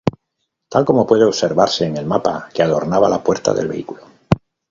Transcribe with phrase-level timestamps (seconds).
[0.67, 4.01] Tal como puede observarse en el mapa que adornaba la puerta del vehículo.